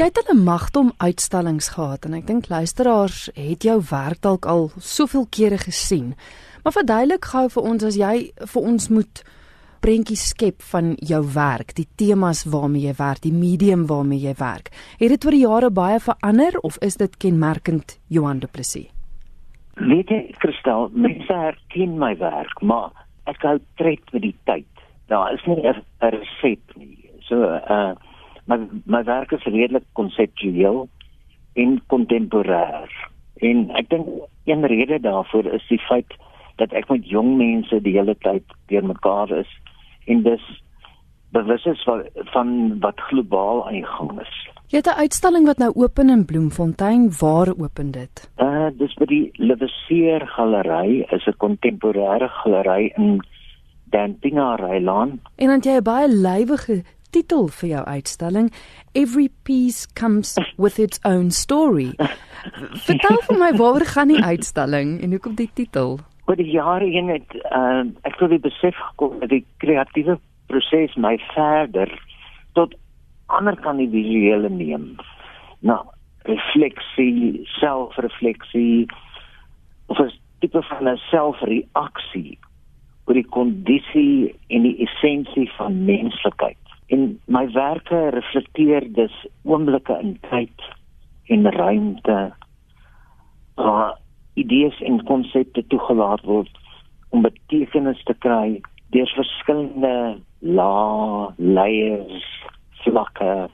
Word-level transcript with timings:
Jy 0.00 0.06
het 0.06 0.32
'n 0.32 0.44
magdom 0.44 0.92
uitstallings 0.96 1.68
gehad 1.68 2.04
en 2.04 2.14
ek 2.14 2.26
dink 2.26 2.48
luisteraars 2.48 3.28
het 3.34 3.62
jou 3.62 3.82
werk 3.90 4.20
dalk 4.20 4.46
al 4.46 4.70
soveel 4.78 5.26
kere 5.28 5.58
gesien. 5.58 6.14
Maar 6.62 6.72
verduidelik 6.72 7.24
gou 7.24 7.48
vir 7.48 7.62
ons 7.62 7.84
as 7.84 7.96
jy 7.96 8.32
vir 8.34 8.62
ons 8.62 8.88
moet 8.88 9.22
prentjies 9.80 10.28
skep 10.28 10.62
van 10.62 10.94
jou 10.96 11.32
werk, 11.34 11.74
die 11.74 11.88
temas 11.96 12.44
waarmee 12.44 12.86
jy 12.86 12.94
werk, 12.96 13.20
die 13.20 13.32
medium 13.32 13.86
waarmee 13.86 14.18
jy 14.18 14.34
werk. 14.38 14.70
Het 14.98 15.08
dit 15.08 15.24
oor 15.24 15.30
die 15.30 15.46
jare 15.46 15.70
baie 15.70 16.00
verander 16.00 16.58
of 16.60 16.78
is 16.80 16.96
dit 16.96 17.16
kenmerkend 17.16 17.98
Johan 18.08 18.38
Du 18.38 18.46
Plessis? 18.46 18.88
Weet 19.74 20.08
jy, 20.08 20.34
Kristal, 20.38 20.88
mense 20.92 21.32
herken 21.32 21.98
my 21.98 22.16
werk, 22.16 22.62
maar 22.62 22.90
ek 23.26 23.42
hou 23.42 23.58
tred 23.76 24.00
met 24.12 24.22
die 24.22 24.36
tyd. 24.44 24.66
Daar 25.08 25.32
is 25.32 25.44
nie 25.46 25.60
'n 25.60 25.84
resep 26.00 26.76
nie. 26.76 27.10
So 27.20 27.36
uh 27.44 27.94
my 28.50 28.58
my 28.84 29.02
werk 29.06 29.32
is 29.36 29.46
redelik 29.46 29.86
konseptueel 29.98 30.88
en 31.62 31.78
kontemporêr. 31.92 32.90
En 33.46 33.70
ek 33.78 33.88
dink 33.92 34.08
een 34.50 34.66
rede 34.66 35.00
daarvoor 35.00 35.46
is 35.58 35.66
die 35.68 35.80
feit 35.86 36.18
dat 36.60 36.74
ek 36.76 36.90
met 36.92 37.06
jong 37.08 37.36
mense 37.40 37.80
die 37.84 37.94
hele 37.96 38.16
tyd 38.26 38.44
deurmekaar 38.72 39.32
is 39.38 39.50
en 40.10 40.24
dis 40.26 40.44
bewus 41.30 41.64
is 41.70 41.82
van, 41.86 42.02
van 42.34 42.48
wat 42.82 43.00
globaal 43.08 43.66
aan 43.66 43.78
die 43.78 43.86
gang 43.86 44.16
is. 44.20 44.34
Jy 44.70 44.82
het 44.82 44.90
'n 44.90 45.02
uitstalling 45.06 45.46
wat 45.46 45.58
nou 45.58 45.72
open 45.74 46.10
in 46.10 46.24
Bloemfontein. 46.24 47.10
Waar 47.20 47.54
open 47.58 47.90
dit? 47.90 48.30
Uh 48.38 48.70
dis 48.78 48.94
by 48.94 49.06
die 49.06 49.30
Leweseer 49.34 50.26
Galery, 50.26 51.06
is 51.10 51.26
'n 51.26 51.38
kontemporêre 51.38 52.28
galery 52.28 52.92
in 52.96 53.20
Dantinga 53.90 54.54
Rylaan. 54.54 55.20
En 55.36 55.46
dan 55.46 55.60
jy 55.60 55.78
'n 55.78 55.82
baie 55.82 56.08
lywige 56.08 56.82
titel 57.10 57.48
vir 57.60 57.68
jou 57.68 57.84
uitstalling, 57.84 58.50
Every 58.94 59.28
piece 59.44 59.86
comes 59.86 60.36
with 60.56 60.78
its 60.78 61.00
own 61.04 61.30
story. 61.30 61.92
Vertel 62.88 63.20
vir 63.28 63.38
my 63.38 63.50
waaroor 63.58 63.86
gaan 63.86 64.12
die 64.12 64.22
uitstalling 64.22 64.98
en 65.02 65.14
hoekom 65.14 65.36
die 65.38 65.50
titel? 65.54 65.98
Oor 66.26 66.38
die 66.38 66.50
jare 66.50 66.86
heen 66.86 67.10
het 67.10 67.36
uh, 67.50 67.86
ek 68.06 68.18
tot 68.18 68.30
die 68.30 68.42
besef 68.42 68.76
gekom 68.90 69.18
dat 69.22 69.32
die 69.34 69.44
kreatiewe 69.62 70.18
proses 70.50 70.94
my 70.96 71.16
verder 71.34 71.90
tot 72.58 72.74
ander 73.30 73.56
kan 73.62 73.78
die 73.78 73.90
visuele 73.90 74.50
neem. 74.50 74.92
Nou, 75.66 75.82
refleksie, 76.28 77.46
selfrefleksie 77.58 78.86
of 79.86 79.98
'n 79.98 80.10
tipe 80.40 80.62
van 80.62 80.88
'n 80.88 81.00
selfreaksie 81.10 82.38
oor 83.06 83.14
die 83.14 83.30
kondisie 83.34 84.34
en 84.48 84.62
die 84.62 84.76
essensie 84.86 85.48
van 85.56 85.84
menslikheid. 85.84 86.59
En 86.90 87.20
my 87.30 87.44
werke 87.54 88.08
reflekteer 88.10 88.92
dus 88.92 89.14
oomblikke 89.46 89.98
in 90.02 90.16
tyd 90.30 90.64
en 91.30 91.50
ruimte 91.54 92.18
waar 93.54 93.98
idees 94.34 94.80
en 94.80 95.04
konsepte 95.04 95.62
toegelaat 95.66 96.24
word 96.26 96.58
om 97.14 97.22
betekenis 97.22 98.02
te 98.08 98.14
kry 98.26 98.58
deur 98.94 99.12
verskillende 99.14 99.94
lae 100.40 101.30
layers 101.36 102.26
vlakke 102.82 103.48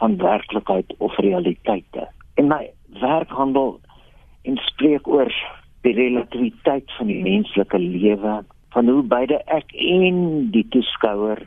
van 0.00 0.16
werklikheid 0.20 0.94
of 0.98 1.16
realiteite. 1.24 2.08
En 2.34 2.50
my 2.52 2.68
werk 3.00 3.30
handel 3.30 3.78
en 4.42 4.58
spreek 4.68 5.08
oor 5.08 5.30
die 5.86 5.94
relativiteit 5.96 6.92
van 6.98 7.08
die 7.08 7.22
menslike 7.22 7.78
lewe, 7.78 8.42
van 8.76 8.88
hoe 8.88 9.02
beide 9.08 9.40
ek 9.52 9.72
en 9.72 10.50
die 10.52 10.66
toeskouer 10.74 11.40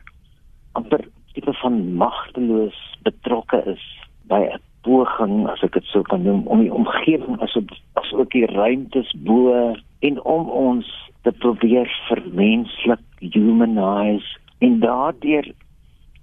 amper 0.77 1.05
tipe 1.37 1.53
van 1.61 1.77
magteloos 2.01 2.77
betrokke 3.05 3.61
is 3.73 3.83
by 4.31 4.41
'n 4.49 4.61
poging, 4.81 5.47
as 5.49 5.63
ek 5.63 5.73
dit 5.77 5.85
sou 5.91 6.01
kan 6.01 6.23
noem, 6.23 6.47
om 6.47 6.63
die 6.63 6.73
omgewing 6.73 7.37
as 7.45 7.55
op 7.59 7.69
as 8.01 8.13
ook 8.13 8.31
die 8.31 8.45
ruimtes 8.45 9.11
bo 9.27 9.75
en 9.99 10.23
om 10.23 10.49
ons 10.49 10.87
te 11.21 11.31
probeer 11.31 11.89
vermenslik 12.07 13.03
humanize 13.19 14.37
en 14.59 14.79
daardeur 14.79 15.45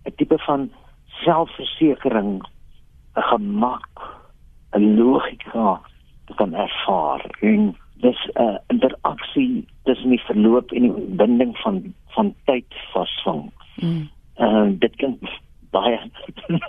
'n 0.05 0.15
tipe 0.17 0.39
van 0.47 0.71
selfversekering, 1.25 2.43
'n 3.17 3.23
gemak, 3.31 3.93
'n 4.73 4.97
logika 4.97 5.81
te 6.27 6.35
kan 6.35 6.55
ervaar. 6.55 7.21
En 7.41 7.77
dis 8.01 8.21
'n 8.33 8.43
uh, 8.43 8.59
interaksie 8.67 9.67
tussen 9.85 10.11
die 10.11 10.25
verloop 10.27 10.73
en 10.73 10.83
die 10.83 11.17
binding 11.17 11.57
van 11.59 11.95
van 12.15 12.35
tyd 12.45 12.71
vasvang. 12.93 13.51
Mm. 13.77 14.09
Dit 14.95 15.03
kan 15.03 15.19
baie 15.75 15.99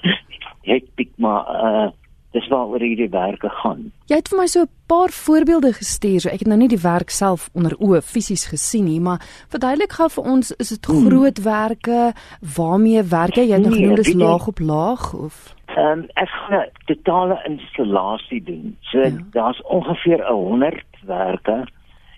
hektiek 0.71 1.11
maar 1.21 1.45
uh, 1.45 1.87
dis 2.35 2.47
waaroor 2.51 2.83
hierdie 2.83 3.09
werke 3.09 3.49
gaan. 3.61 3.91
Jy 4.11 4.19
het 4.19 4.29
vir 4.31 4.39
my 4.39 4.47
so 4.51 4.65
'n 4.65 4.71
paar 4.91 5.09
voorbeelde 5.09 5.71
gestuur. 5.73 6.19
So 6.19 6.29
ek 6.29 6.43
het 6.43 6.47
nou 6.47 6.57
nie 6.59 6.67
die 6.67 6.81
werk 6.81 7.09
self 7.09 7.49
onder 7.53 7.75
oë 7.79 8.01
fisies 8.01 8.45
gesien 8.51 8.85
nie, 8.85 8.99
maar 8.99 9.21
verduidelik 9.53 9.93
gou 9.93 10.09
vir 10.09 10.23
ons, 10.23 10.51
is 10.51 10.69
dit 10.69 10.85
hmm. 10.85 11.05
groot 11.05 11.39
werke? 11.43 12.13
Waarmee 12.57 13.03
werk 13.03 13.35
jy? 13.35 13.45
Jy 13.47 13.53
het 13.59 13.63
nog 13.63 13.73
nee, 13.73 13.81
genoem 13.81 13.95
dis 13.95 14.13
laag 14.13 14.47
op 14.47 14.59
laag 14.59 15.13
of 15.13 15.53
Ehm 15.75 15.99
um, 15.99 16.05
ek 16.13 16.29
gaan 16.29 16.53
'n 16.59 16.69
totale 16.85 17.37
installasie 17.45 18.43
doen. 18.43 18.77
So 18.81 18.99
ja. 18.99 19.11
daar's 19.31 19.61
ongeveer 19.61 20.27
100 20.27 20.83
werke 21.05 21.67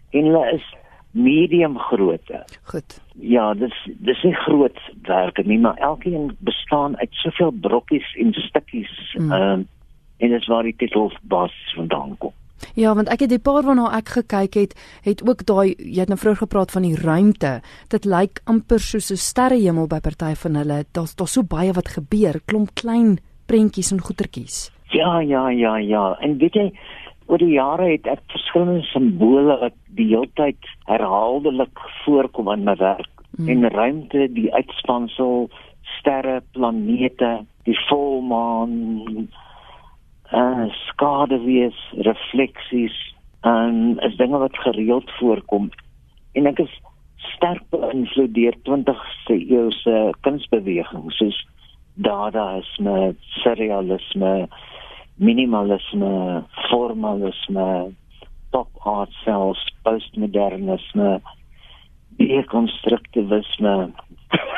en 0.10 0.24
hulle 0.24 0.52
is 0.54 0.76
medium 1.18 1.78
grootte. 1.90 2.44
Goed. 2.72 3.00
Ja, 3.20 3.54
dis 3.54 3.76
dis 4.06 4.24
nie 4.24 4.36
groot 4.46 4.80
werke 5.10 5.44
nie, 5.44 5.60
maar 5.60 5.78
elkeen 5.78 6.36
bestaan 6.40 6.98
uit 6.98 7.14
soveel 7.24 7.52
brokkies 7.52 8.16
en 8.16 8.34
stukkies. 8.34 8.94
Hmm. 9.18 9.32
Ehm 9.32 9.42
mm. 9.42 9.60
um, 9.60 9.68
en 10.18 10.30
dit 10.34 10.42
is 10.42 10.48
waar 10.48 10.64
die 10.66 10.76
titel 10.76 11.12
bas 11.30 11.54
vandaan 11.76 12.16
kom. 12.18 12.34
Ja, 12.74 12.94
want 12.98 13.10
ek 13.14 13.26
het 13.26 13.30
die 13.30 13.42
paar 13.42 13.62
waarna 13.66 13.92
ek 13.98 14.16
gekyk 14.16 14.58
het, 14.58 14.74
het 15.06 15.22
ook 15.26 15.44
daai 15.46 15.76
jy 15.78 16.00
het 16.02 16.10
nou 16.12 16.18
vroeër 16.18 16.42
gepraat 16.42 16.74
van 16.74 16.88
die 16.88 16.96
ruimte. 16.98 17.52
Dit 17.94 18.06
lyk 18.06 18.42
amper 18.46 18.82
soos 18.82 19.12
'n 19.12 19.22
sterrehemel 19.22 19.88
by 19.88 20.00
party 20.00 20.34
van 20.36 20.56
hulle. 20.56 20.86
Daar's 20.92 21.16
daar 21.16 21.28
so 21.28 21.44
baie 21.44 21.74
wat 21.74 21.88
gebeur, 21.88 22.42
klomp 22.46 22.74
klein 22.74 23.20
prentjies 23.46 23.92
en 23.92 24.02
goetertjies. 24.02 24.72
Ja, 24.90 25.20
ja, 25.20 25.50
ja, 25.50 25.78
ja. 25.78 26.18
En 26.20 26.38
weet 26.38 26.54
jy, 26.54 26.72
oor 27.28 27.42
die 27.44 27.56
jare 27.56 27.90
het 27.92 28.08
ek 28.08 28.24
verskillende 28.32 28.86
simbole 28.92 29.58
wat 29.62 29.76
die 30.00 30.08
hele 30.14 30.30
tyd 30.40 30.70
herhaaldelik 30.88 31.82
voorkom 32.06 32.52
in 32.54 32.64
my 32.68 32.76
werk. 32.80 33.12
Hmm. 33.38 33.50
En 33.52 33.70
ruimte, 33.74 34.28
die 34.34 34.48
uitspansel, 34.54 35.50
sterre, 35.98 36.40
planete, 36.56 37.34
die 37.68 37.78
volmaan, 37.88 39.28
uh 40.36 40.68
skaduwees, 40.88 41.78
refleksies 42.08 42.96
en 43.48 44.00
is 44.04 44.16
dinge 44.20 44.40
wat 44.42 44.58
gereeld 44.64 45.12
voorkom. 45.20 45.70
En 46.36 46.50
ek 46.50 46.60
is 46.64 46.74
sterk 47.36 47.64
beïnvloed 47.72 48.34
deur 48.36 48.56
20ste 48.68 49.38
eeu 49.38 49.70
se 49.72 49.96
kunsbeweging 50.26 51.12
soos 51.20 51.38
dadaïsme, 52.08 53.16
surrealisme, 53.42 54.34
minimalisme, 55.18 56.44
formalisme, 56.70 57.94
pop 58.50 58.70
art 58.86 59.12
selfs, 59.24 59.64
postmodernisme, 59.84 61.18
dekonstruktivisme 62.18 63.94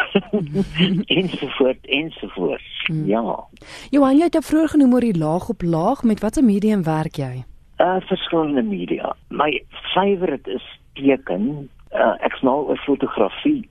ensovoort 1.20 1.86
ensovoort. 1.86 2.62
Hmm. 2.86 3.06
Ja. 3.06 3.48
Johan, 3.90 4.18
jy 4.18 4.30
het 4.30 4.46
vroeër 4.46 4.74
genoem 4.76 4.94
oor 4.94 5.06
die 5.06 5.18
laag 5.18 5.50
op 5.50 5.62
laag, 5.62 6.04
met 6.04 6.24
watter 6.24 6.44
medium 6.44 6.84
werk 6.84 7.20
jy? 7.20 7.44
Uh 7.80 8.00
verskillende 8.10 8.64
media. 8.64 9.16
My 9.28 9.64
favourite 9.94 10.52
is 10.52 10.66
teken. 10.94 11.70
Uh 11.92 12.16
ek 12.26 12.36
smal 12.42 12.68
oor 12.68 12.82
fotografie. 12.86 13.70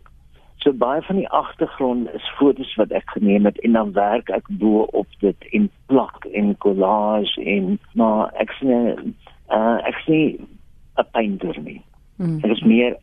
So 0.59 0.73
baie 0.73 1.03
van 1.03 1.17
die 1.17 1.29
agtergrond 1.29 2.09
is 2.15 2.31
fotos 2.39 2.75
wat 2.77 2.91
ek 2.91 3.11
geneem 3.15 3.45
het 3.47 3.59
en 3.63 3.73
dan 3.79 3.93
werk 3.93 4.31
ek 4.35 4.49
bo 4.61 4.89
op 4.93 5.07
dit 5.21 5.51
in 5.55 5.71
plak 5.87 6.25
en 6.33 6.57
collage 6.59 7.43
en 7.45 7.79
maar 7.95 8.33
ek 8.43 8.51
sien 8.59 9.15
uh 9.55 9.79
ek 9.87 10.03
sien 10.07 10.49
'n 10.99 11.07
painter 11.13 11.61
nie. 11.63 11.83
Hmm. 12.17 12.41
Dit 12.41 12.51
is 12.51 12.63
meer 12.63 12.97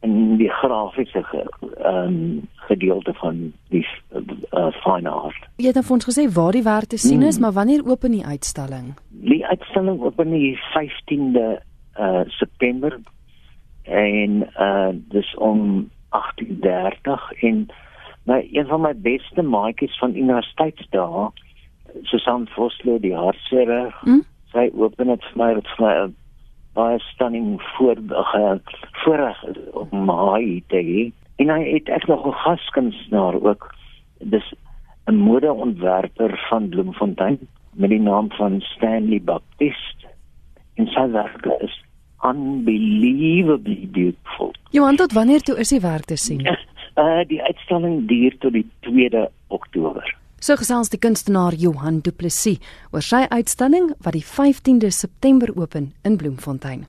in 0.00 0.36
die 0.38 0.50
grafiese 0.50 1.22
ehm 1.22 2.06
um, 2.06 2.48
gedeelte 2.68 3.14
van 3.14 3.52
die 3.68 3.86
uh, 4.12 4.70
fine 4.82 5.10
art. 5.10 5.46
Jy 5.56 5.66
het 5.66 5.78
nou 5.78 5.84
vir 5.84 5.96
ons 5.96 6.08
gesê 6.10 6.26
waar 6.34 6.52
die 6.52 6.62
werk 6.62 6.90
te 6.92 6.98
sien 7.00 7.22
is, 7.22 7.38
mm. 7.38 7.42
maar 7.42 7.52
wanneer 7.56 7.86
open 7.86 8.12
die 8.12 8.24
uitstalling? 8.24 8.92
Die 9.08 9.46
uitstalling 9.46 10.00
open 10.00 10.30
die 10.30 10.52
15de 10.74 11.46
uh, 11.98 12.20
September 12.26 12.98
en 13.82 14.44
uh, 14.60 14.92
dis 15.14 15.34
om 15.34 15.88
18:30 16.10 17.32
en 17.40 17.68
my 18.24 18.48
een 18.52 18.66
van 18.66 18.80
my 18.80 18.94
beste 18.94 19.42
maatjies 19.42 19.98
van 19.98 20.16
universiteitsdae 20.16 21.28
Susan 22.02 22.48
Vosloo 22.54 22.98
die 23.00 23.14
hartseer 23.16 23.94
mm? 24.04 24.24
sy 24.52 24.68
open 24.74 25.12
dit 25.12 25.24
vir 25.30 25.38
my 25.42 25.52
met 25.58 25.70
vir 25.76 25.86
my 25.86 25.94
baie 26.78 26.98
stunning 27.10 27.56
voor 27.74 27.98
voorreg 29.02 29.38
om 29.72 30.04
my 30.06 30.62
te 30.70 30.82
hê. 30.90 31.00
En 31.42 31.50
hy 31.50 31.62
het 31.72 31.88
ek 31.88 32.06
nog 32.06 32.26
'n 32.26 32.40
gaskunstenaar 32.44 33.34
ook. 33.42 33.74
Dis 34.18 34.54
'n 35.06 35.14
modeontwerper 35.14 36.46
van 36.48 36.68
Bloemfontein 36.68 37.38
met 37.72 37.90
die 37.90 38.00
naam 38.00 38.30
van 38.30 38.60
Stanley 38.60 39.20
Baptiste. 39.22 40.06
En 40.74 40.86
sy 40.86 41.10
werke 41.10 41.56
is 41.60 41.84
unbelievably 42.22 43.88
beautiful. 43.92 44.52
Johan, 44.70 44.96
tot 44.96 45.12
wanneer 45.12 45.40
toe 45.40 45.58
is 45.58 45.68
die 45.68 45.80
werk 45.80 46.04
te 46.04 46.16
sien? 46.16 46.46
Uh 46.96 47.22
die 47.32 47.42
uitstalling 47.42 48.06
duur 48.08 48.38
tot 48.38 48.52
die 48.52 48.66
2de 48.86 49.28
Oktober. 49.48 50.16
So 50.40 50.54
gesels 50.54 50.92
die 50.92 51.00
kunstenaar 51.02 51.54
Johan 51.58 51.98
Du 52.00 52.12
Plessis 52.14 52.60
oor 52.92 53.02
sy 53.02 53.24
uitstalling 53.26 53.90
wat 54.06 54.14
die 54.14 54.22
15de 54.22 54.92
September 54.94 55.50
open 55.56 55.92
in 56.06 56.16
Bloemfontein. 56.16 56.86